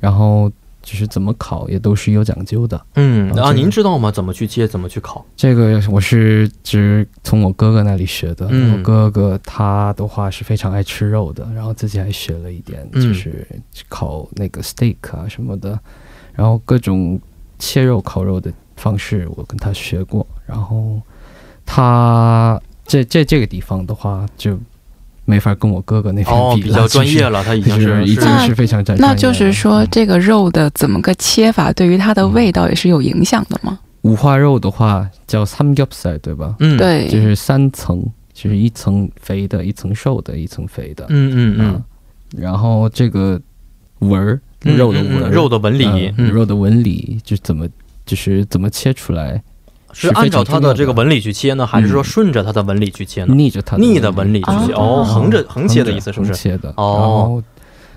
[0.00, 2.78] 然后就是怎么烤也都是有讲究的。
[2.96, 4.10] 嗯啊，啊这个您知道吗？
[4.10, 5.24] 怎么去切，怎么去烤？
[5.34, 8.46] 这个我是只从我哥哥那里学的。
[8.50, 13.46] 嗯我哥哥他的话是非常爱吃肉的，然后自己还学了一点，嗯就是
[13.88, 15.80] 烤那个 steak 啊什么的，
[16.34, 17.18] 然后各种
[17.58, 20.26] 切肉、烤肉的方式我跟他学过。
[20.46, 20.98] 然后
[21.66, 24.58] 他这这这个地方的话就
[25.26, 29.06] 没法跟我哥哥那边哦，比了，比较专业了，他已就经是已经是非常专业了。
[29.06, 33.78] 那就是说，这个肉的怎么个切法，对于它的味道也是有影响的吗？
[34.02, 36.54] 五花肉的话叫三겹살对吧？
[36.60, 41.04] 嗯，，对，就是三层，就是一层肥的，一层瘦的，一层肥的。
[41.10, 43.38] 嗯嗯嗯嗯，然后这个
[43.98, 47.68] 纹儿，嗯，肉的纹，嗯嗯肉的纹理肉的纹理就怎么
[48.08, 49.40] 就是怎么切出来，
[49.92, 53.34] 是按照它的这个纹理去切呢，还是说嗯顺着它的纹理去切呢？
[53.34, 56.32] 逆着它逆的纹理去切，哦哦，横着横切的意思是不是？
[56.32, 56.72] 横切的。
[56.76, 57.40] 哦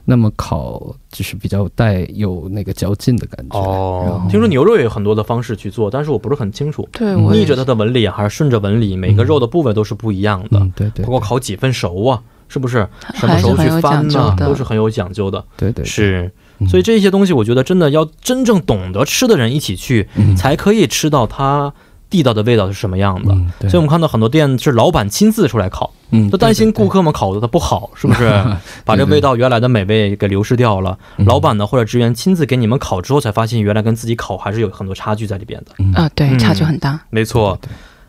[0.03, 3.57] 那么烤就是比较带有那个嚼劲的感觉。
[3.57, 12.19] 哦，听说牛肉也有很多的方式去做，但是我不是很清楚，对，逆着它的纹理啊还是顺着纹理，每个肉的部位都是不一样的，嗯，对对包括烤几分熟啊，
[12.49, 12.85] 是不是？
[13.13, 14.35] 什么时候去翻呢？
[14.39, 15.45] 都是很有讲究的。
[15.55, 16.31] 对对，是，嗯
[16.67, 21.73] 所以这些东西我觉得真的要真正懂得吃的人一起去，嗯才可以吃到它
[22.09, 23.33] 地道的味道是什么样的。
[23.69, 28.43] 所以我们看到很多店是老板亲自出来烤，嗯都担心顾客客们烤的它不好，是不是？
[28.83, 30.97] 把这味道原来的美味给流失掉了。
[31.17, 35.71] 嗯老板呢或者职员亲自给你们烤之后，才发现原来跟自己烤还是有很多差距在里边的。
[35.79, 36.99] 嗯啊，对，嗯差距很大。
[37.09, 37.57] 没错。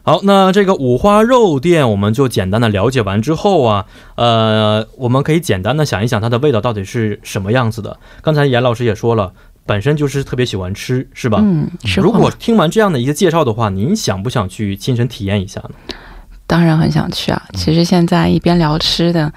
[0.04, 3.86] 好，那这个五花肉店我们就简单的了解完之后啊，
[4.16, 7.98] 呃，我们可以简单的想一想它的味道到底是什么样子的。
[8.20, 9.32] 刚才严老师也说了，
[9.64, 11.38] 本身就是特别喜欢吃，是吧？
[11.40, 15.70] 嗯，是如果听完这样的一个介绍的话，您想不想去亲身体验一下呢？
[16.48, 17.40] 当然很想去啊。
[17.54, 19.32] 其实现在一边聊吃的，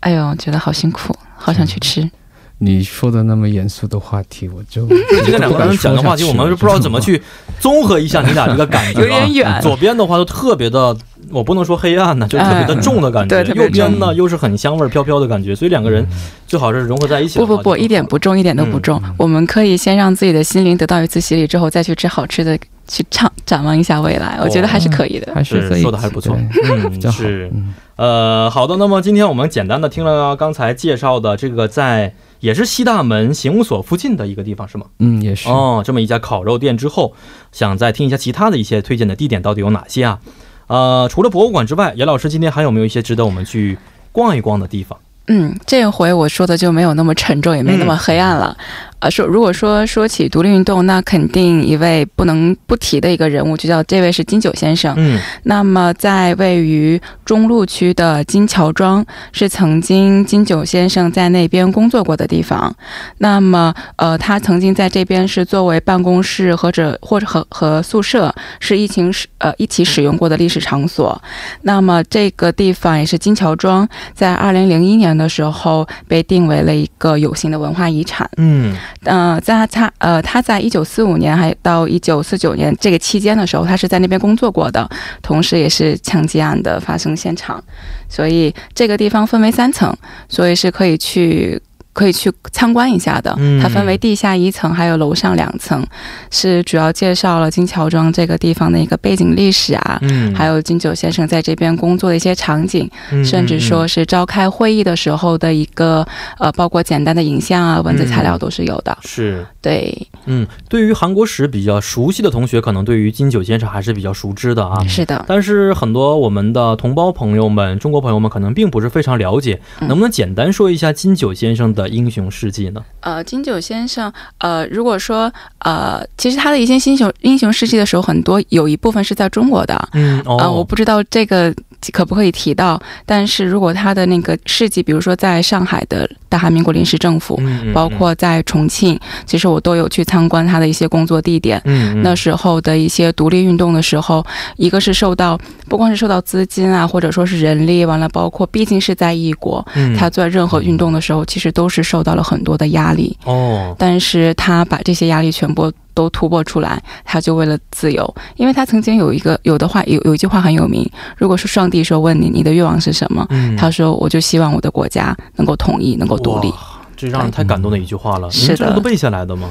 [0.00, 2.10] 哎呦，觉得好辛苦，好想去吃。
[2.58, 4.86] 你说的那么严肃的话题，我就
[5.24, 7.20] 今天两个人讲的话题，我们是不知道怎么去
[7.60, 10.96] 综合一下你俩这个感觉、啊，有点远左边的话都特别的，
[11.30, 16.06] 我不能说黑暗呢，就特别的重的感觉；哎对右边呢又是很香味儿飘飘的感觉，所以两个人
[16.46, 17.38] 最好是融合在一起。
[17.38, 18.98] 不不不，一点不重，一点都不重。
[19.04, 24.38] 嗯我们可以先让自己的心灵得到一次洗礼之后，再去吃好吃的，去畅展望一下未来。
[24.42, 25.32] 我觉得还是可以的。
[25.34, 27.18] 还是说的还是不错，嗯， 比较好。
[27.18, 27.50] 是。
[27.52, 34.86] 嗯呃，好的，那么今天我们简单的听了刚才介绍的这个在也是西大门刑务所附近的一个地方是吗？
[34.98, 35.48] 嗯，也是。
[35.48, 37.14] 哦，这么一家烤肉店之后，
[37.52, 40.18] 想再听一下其他的一些推荐的地点到底有哪些啊？
[40.66, 43.78] 呃，除了博物馆之外，严老师今天还有没有一些值得我们去
[44.12, 44.98] 逛一逛的地方？
[45.28, 48.56] 嗯，这回我说的就没有那么沉重，也没那么黑暗了。
[49.00, 54.94] 呃，说如果说说起独立运动，那肯定一位不能不提的一个人物，就叫这位是金九先生。
[54.96, 62.74] 嗯那么，在位于中路区的金桥庄，是曾经金九先生在那边工作过的地方。
[63.18, 71.20] 那么，呃，他曾经在这边是作为办公室或者或者和和宿舍，是一情使呃一起使用过的历史场所。
[71.62, 78.28] 那么，这个地方也是金桥庄在二零零一年的时候被定为了一个有形的文化遗产。
[78.38, 84.88] 嗯呃，在他呃，他在一九四五年还到一九四九年这个期间的时候，他是在那边工作过的，
[85.22, 87.62] 同时也是枪击案的发生现场，
[88.08, 89.96] 所以这个地方分为三层，
[90.28, 91.60] 所以是可以去。
[91.96, 95.82] 可以去参观一下的嗯，它分为地下一层，还有楼上两层，
[96.30, 106.06] 是主要介绍了金桥庄这个地方的一个背景历史啊，嗯，还有金九先生在这边工作的一些场景，嗯甚至说是召开会议的时候的一个
[106.38, 108.96] 呃，包括简单的影像啊、文字材料都是有的。
[109.00, 109.46] 是。
[109.62, 114.76] 对，嗯，对于韩国史比较熟悉的同学，可能对于金九先生还是比较熟知的啊。
[114.86, 115.24] 是的。
[115.26, 122.82] 但是很多我们的同胞朋友们、中国朋友们可能并不是非常了解，嗯能不能简单说一下金九先生的英雄事迹呢？
[123.00, 129.88] 呃，金九先生，呃，如果说呃，其实他的一些英雄英雄事迹的时候，很多有一部分是在中国的。
[129.92, 131.54] 嗯，哦，呃，我不知道这个
[131.92, 141.60] 可不可以提到，但是如果他的那个事迹，比如说在上海的大韩民国临时政府，嗯，嗯包括在重庆，其实我都有去参观他的一些工作地点。
[141.64, 144.24] 嗯，嗯那时候的一些独立运动的时候，
[144.56, 153.16] 一个是受到不光是受到资金啊，或者说是人力，完了包括毕竟是在异国，嗯他做任何运动的时候，其实都是受到了很多的压力。
[153.24, 158.14] 哦，但是他把这些压力全部都突破出来，他就为了自由。
[158.36, 166.52] 因为他曾经有一个有的话有有一句话很有名，如果是上帝说问你你的愿望是什么，嗯，他说我就希望我的国家能够统一，能够独立。
[166.96, 168.30] 这让人太感动的一句话了。
[168.30, 169.50] 是的这个都背下来的吗？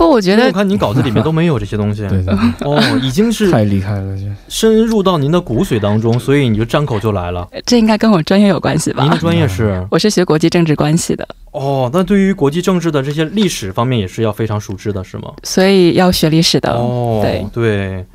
[0.00, 2.00] 不，我觉得我看您稿子里面都没有这些东西。
[2.08, 7.46] 对的，哦，已经是太厉害了，这深入到您的骨髓当中，所以你就张口就来了。
[7.66, 9.12] 这应该跟我专业有关系吧您？
[9.12, 15.30] 的专业是我是学国际政治关系的，哦，那对于国际政治的这些历史方面也是要非常熟知的，是吗？
[15.42, 16.72] 所以要学历史的。
[16.72, 18.06] 哦，对对，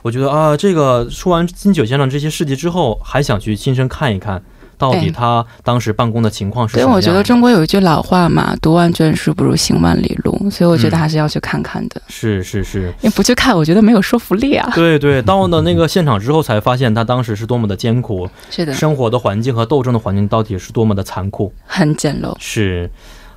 [0.00, 4.42] 我觉得啊，这个说完金九先生这些事迹之后，还想去亲身看一看，
[4.84, 7.10] 到底哎他当时办公的情况是所以什么样对。
[7.10, 12.02] 我觉得中国有一句老话嘛，“读万卷书不如行万里路”，所以我觉得嗯还是要去看看的。
[12.08, 14.70] 是是是，你不去看，我觉得没有说服力啊。
[14.74, 21.52] 对对，到了那个现场之后，才发现他当时是多么的艰苦，是的，生活的环境和斗争的环境到底是多么的残酷。
[21.66, 22.34] 很简陋。
[22.38, 22.90] 是，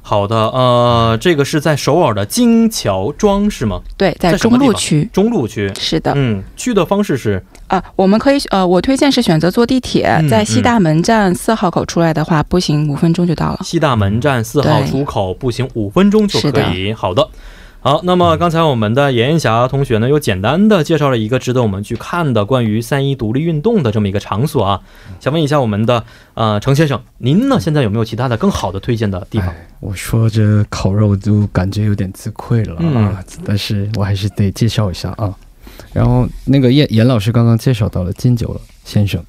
[0.08, 3.82] 好的，呃，这个是在首尔的金桥庄是吗？
[3.98, 5.10] 对，在中路区。
[5.12, 5.70] 中路区。
[5.78, 13.60] 是的，嗯，去的方式是啊，我们可以呃，我推荐是选择坐地铁，嗯在西大门站四号口出来的话，步行五分钟就到了。
[13.66, 16.94] 西大门站四号出口，步行五分钟就可以。
[16.94, 17.28] 好的。
[17.88, 24.82] 好，那么刚才我们的严艳霞同学呢，又简单的介绍了一个值得我们去看的关于三一独立运动的这么一个场所啊。
[25.22, 29.48] 想问一下我们的呃程先生，您呢现在有没有其他的更好的推荐的地方？
[29.48, 35.34] 哎我说这烤肉就感觉有点自愧了嗯啊，但是我还是得介绍一下啊。
[35.94, 39.24] 然后那个严严老师刚刚介绍到了金九先生，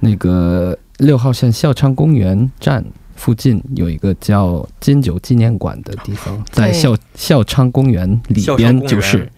[0.00, 2.84] 那个六号线孝昌公园站
[3.20, 9.18] 附近有一个叫金九纪念馆的地方，在孝孝昌公园里边就是。
[9.24, 9.30] 嗯。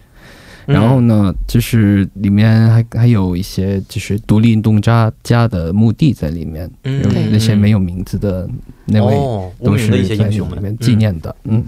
[0.65, 7.03] 然后呢，就是里面还还有一些就是独立运动家家的墓地在里面，嗯。
[7.03, 8.49] 有那些没有名字的
[8.85, 9.13] 那位
[9.61, 10.57] 都是一些在英雄们。
[10.57, 11.61] 里面纪念的，嗯。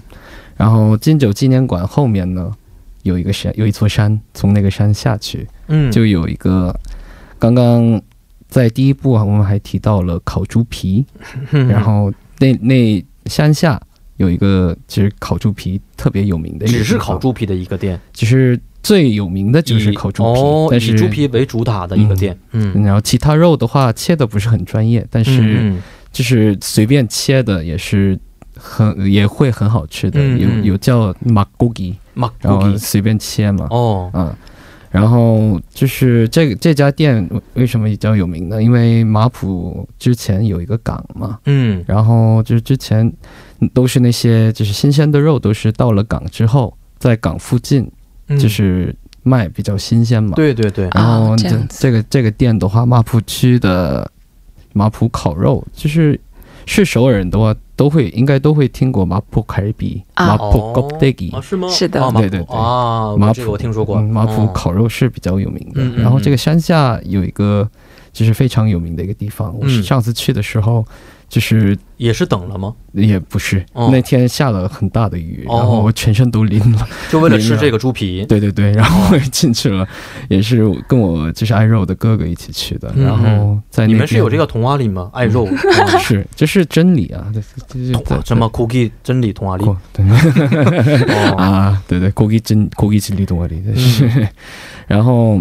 [0.55, 2.49] 然后金九纪念馆后面呢，
[3.03, 6.74] 有一个山，有一座山，从那个山下去，嗯，就有一个，
[7.38, 8.01] 刚刚
[8.47, 11.05] 在第一部啊，我们还提到了烤猪皮，
[11.51, 13.81] 嗯 然后那那山下
[14.17, 25.81] 有一个，其实烤猪皮特别有名的只，是烤猪皮的一个店，其实最有名的就是烤猪皮，哦，但是以猪皮为主打的一个店，嗯，然后其他肉的话切的不是很专业，但是嗯
[26.11, 28.17] 就是随便切的也是
[28.55, 34.33] 很也会很好吃的，有有叫马古吉，马然后随便切嘛，哦，嗯，
[34.95, 38.63] 然后就是这个这家店为什么比较有名呢？
[38.63, 43.11] 因为马普之前有一个港嘛，嗯然后就是之前
[43.73, 47.91] 都是那些就是新鲜的肉，都是到了港之后，在港附近
[48.29, 50.33] 嗯就是卖比较新鲜嘛。
[50.35, 54.09] 对对对，然后这哦这这个这个店的话，马浦区的
[54.71, 56.17] 马浦烤肉，就是
[56.65, 60.28] 是首尔人的话，都会应该都会听过马普凯比、啊。
[60.28, 61.67] 马浦 g o d e g 啊是吗？
[61.69, 61.99] 是的。
[62.13, 62.55] 对对对。
[62.55, 64.51] 啊，这个我听说过，嗯马浦哦。
[64.53, 65.84] 烤肉是比较有名的。
[66.01, 67.69] 然后这个山下有一个
[68.13, 70.86] 就是非常有名的一个地方，我上次去的时候，
[71.36, 72.73] 就是也是等了吗？
[72.93, 73.61] 也不是
[73.91, 78.25] 那天下了很大的雨然后我全身都淋了就为了吃这个猪皮？
[78.25, 79.86] 对对对然后我也进去了
[80.29, 85.09] 也是跟我就是爱肉的哥哥一起去的然后在你们是有这个童话里吗？
[85.11, 85.45] 爱肉？
[85.99, 87.91] 是这是真理啊这这是
[88.23, 89.65] 什么 cookie 真理童话里？
[91.38, 94.25] 啊对对 cookie 真 cookie 真理童话里的是
[94.88, 95.39] 然后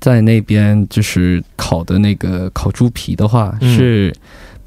[0.00, 4.12] 在那边就是烤的那个烤猪皮的话是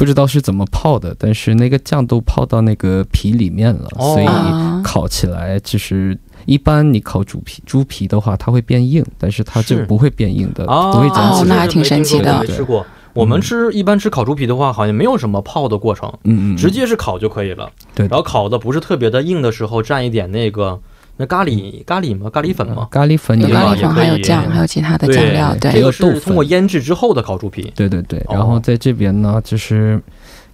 [0.01, 11.39] 不知道是怎么泡的，但是那个酱都泡到那个皮里面了，哦所以啊烤起来就是一般你烤猪皮，猪皮的话它会变硬，但是它就是不会变硬的，啊，不会粘起来。
[11.41, 12.83] 哦那还挺神奇的没吃过。
[13.13, 17.69] 我们吃一般吃烤猪皮的话，好像没有什么泡的过程，嗯嗯，直接是烤就可以了。
[17.93, 20.79] 对然后烤的不是特别的硬的时候，蘸一点那个
[21.21, 22.27] 那咖喱咖喱吗？
[22.31, 22.87] 咖喱粉吗？
[22.89, 27.71] 咖喱粉有咖喱粉，可以还有酱，还有其他的酱料，对对这个是通过腌制之后的烤猪皮。
[27.75, 30.01] 对对对，哦然后在这边呢，就是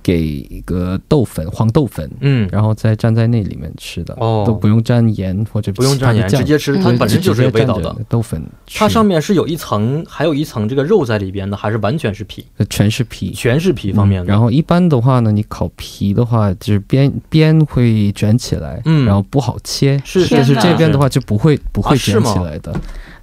[0.07, 7.93] 给一个豆粉，黄豆粉，嗯，然后再蘸在那里面吃的，哦都不用蘸盐或者不用蘸盐，直接吃，它嗯本身就是有味道的。
[8.07, 8.41] 豆粉，
[8.73, 12.45] 它上面是有一层，还有一层这个肉在里边的，还是完全是皮？
[12.55, 13.33] 呃全是皮。
[13.33, 14.27] 全是皮方面的。
[14.27, 20.01] 嗯然后一般的话呢，你烤皮的话，就是边边会卷起来，嗯然后不好切。
[20.05, 22.73] 是但是这边的话就不会不会卷起来的。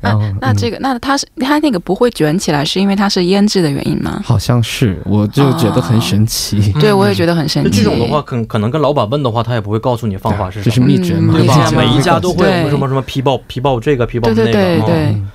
[0.05, 4.21] 然后那那嗯这个那它是它那个不会卷起来，是因为它是腌制的原因吗？
[4.25, 6.73] 好像是，我就觉得很神奇。
[6.75, 7.83] 嗯对，我也觉得很神那奇。
[7.83, 11.71] 这种的话，可可能跟老板问的话，他也不会告诉你方法是什么这是秘诀嘛，对吧？
[11.71, 15.31] 每一家都会什么什么皮爆皮爆这个皮爆那个，对对对哦对嗯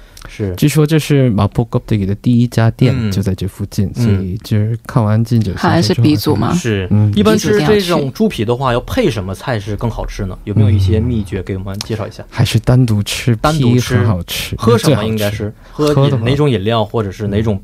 [0.46, 6.54] 是据说这是马坡 g o p d 的第一家店，嗯就在这附近，嗯所以就是看完进酒，好像是鼻祖吗？
[6.54, 7.12] 是嗯。
[7.16, 10.38] 一般吃这种猪皮的话，要配什么菜是更好吃呢？
[10.46, 12.24] 有没有一些秘诀给我们介绍一下？
[12.30, 14.56] 还是单独吃，单独吃很好吃。
[14.56, 17.62] 喝什么应该是喝哪种饮料，或者是哪种？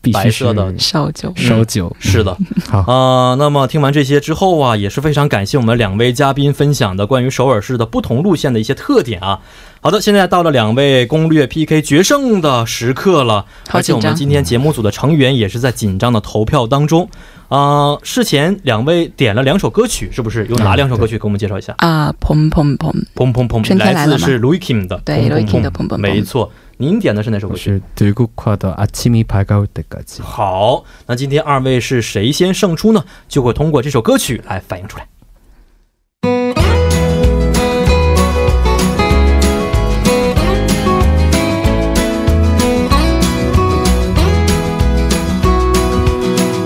[0.00, 1.32] 必须白色的是烧酒。
[1.36, 1.94] 烧酒。
[1.98, 2.36] 是的，
[2.68, 9.40] 好，啊、那么听完这些之后啊，也是非常感谢我们两位嘉宾分享的关于首尔市的不同路线的一些特点啊。
[9.80, 17.08] 好的，现在到了两位攻略 PK 决胜的时刻了，而且我们今天节目组的成员也是在紧张的投票当中。
[17.48, 20.46] 啊、事前两位点了两首歌曲，是不是？
[20.48, 21.72] 有哪两首歌曲给我们介绍一下？
[21.78, 22.92] 啊，砰砰砰！
[23.14, 26.52] 砰砰砰，来自是 Louis Kim 的，对 Louis Kim 的砰砰砰砰没错。
[26.77, 27.71] 您点的是哪首歌曲？
[27.71, 30.21] 我是德国跨的阿奇米排高的歌曲。
[30.21, 33.03] 好，那今天二位是谁先胜出呢？
[33.27, 35.07] 就会通过这首歌曲来反映出来。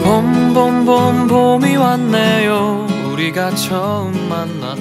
[0.08, 4.78] 봄봄봄 봄이 왔네요 우리가 처음 만났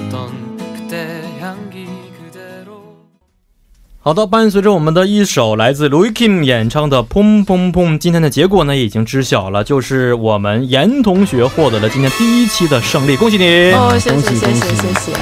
[4.04, 13.44] 好的，伴随着我们的一首来自 Louis Kim 演唱的《砰砰砰》，今天的结果呢已经知晓了，就是我们严同学获得了今天第一期的胜利，恭喜你！
[13.72, 15.12] 哦，谢谢谢谢谢谢，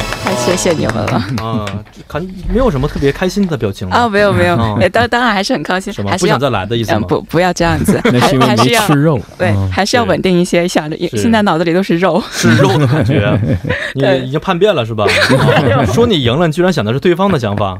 [0.44, 1.22] 谢谢你们了。
[1.44, 1.66] 啊，
[2.08, 4.08] 看没有什么特别开心的表情啊，吗？
[4.08, 6.10] 没有没有当当然还是很高兴是，吗？
[6.10, 6.92] 还是要不想再来的意思？
[7.08, 9.20] 不不要这样子， 那是因为没还是要吃肉。
[9.38, 12.22] 对，嗯还是要稳定一些，想着是现在脑子里都是肉。
[12.30, 13.38] 是肉的感觉，
[13.94, 15.04] 你对已经叛变了是吧？
[15.04, 17.76] 啊说你赢了，你居然想的是对方的想法，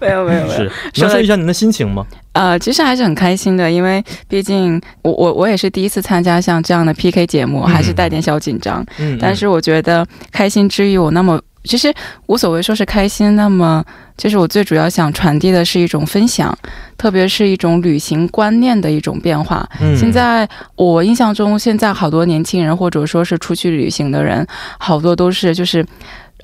[0.00, 2.04] 没有没有没有能说一下您的心情吗？
[2.32, 8.84] 呃，其实还是很开心的，因为毕竟我我我也是第一次参加像这样的 PK 节目，还是带点小紧张。
[8.98, 11.92] 嗯，但是我觉得开心之余，我那么其实
[12.26, 13.84] 无所谓说是开心，那么
[14.16, 16.56] 其实我最主要想传递的是一种分享，
[16.96, 19.68] 特别是一种旅行观念的一种变化。
[19.80, 24.46] 嗯现在我印象中，现在好多年轻人或者说是出去旅行的人，
[24.78, 25.84] 好多都是就是。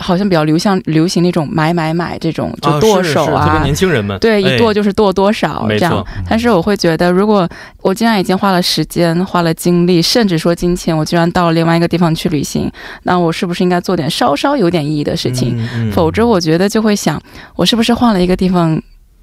[0.01, 6.03] 好像比较流行流行那种买买买这种，就剁手是是特别年轻人们对，一剁就就是剁多少没这样。
[6.27, 7.47] 但是我会觉得，如果
[7.83, 12.73] 我既然已经花了时间、花了精力，甚至说金钱，我居然到了另外一个地方去旅行，
[13.03, 15.55] 那我是不是应该做点稍稍有点意义的事情？
[15.55, 17.21] 嗯嗯否则，我觉得就会想，
[17.57, 18.81] 我是不是换了一个地方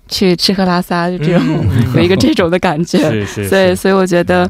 [0.07, 1.41] 去吃喝拉撒，就这种、
[1.95, 2.99] 有一个这种的感觉。
[2.99, 4.47] 是是，所以，所以我觉得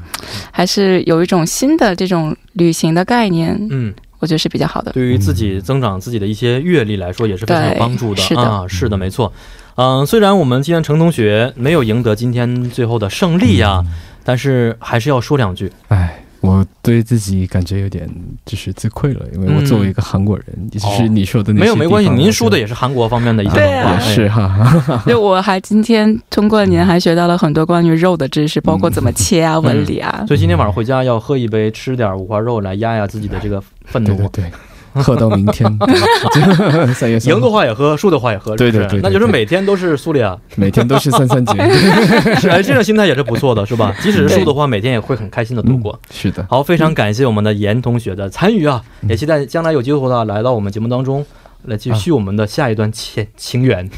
[0.52, 4.92] 还是有一种新的这种旅行的概念，嗯，我觉得是比较好的。
[4.92, 8.22] 对于自己增长自己的一些阅历来说，也是非常有帮助的。
[8.22, 8.42] 是的。
[8.42, 8.66] 啊。
[8.68, 9.32] 是的，没错。
[9.76, 13.84] 嗯、虽然我们今天程同学没有赢得今天最后的胜利呀、
[14.24, 15.72] 但是还是要说两句。
[15.90, 18.10] 哎，我对自己感觉有点
[18.44, 23.98] 就是自愧了，因为我作为一个韩国人，也就是你说的那些没有没关系，您说的也是韩国方面的一些对文化，啊。
[24.00, 30.24] 哎也是哈， 就我还今天通过您还学到了很多关于肉的知识，包括怎么切啊、纹理啊。
[30.28, 34.16] 所以今天晚上回家要喝一杯，吃点五花肉来压压自己的这个愤怒。
[34.16, 34.52] 对对对，
[35.04, 35.66] 喝到明天，
[36.94, 41.54] 三月三赢的，话也喝，输的话也喝，对对对对那就是每天都是苏里啊，每天都是三三节，
[42.40, 43.94] 是哎，这种心态也是不错的，是吧？
[44.02, 45.94] 即使是输的话，每天也会很开心的度过。
[45.94, 51.26] 嗯是的，好，非常感谢我们的严同学的参与啊，也期待将来有机会的话来到我们节目当中。
[51.64, 53.90] 来继续我们的下一段情情缘。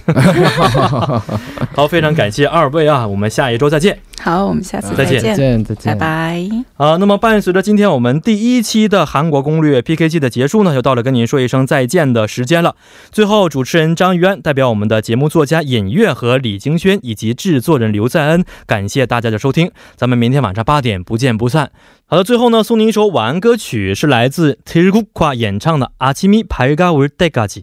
[1.76, 4.00] 好，非常感谢二位啊，我们下一周再见。
[4.22, 6.86] 好，我们下次再见见，再见再拜见，拜。
[6.86, 12.76] 啊，那么伴随着今天我们第一期的韩国攻略 PK 季的结束呢，又到了跟您说一声再见的时间了。
[13.12, 21.72] 最后，主持人张玉安代表我们的节目作家尹月和李京轩以及制作人刘在恩，感谢大家的收听，咱们明天晚上八点不见不散。
[22.06, 27.62] 好的，最后呢，送您一首晚安歌曲，是来自 t i r g u k a 演唱的《阿基米排嘎尔戴嘎吉》。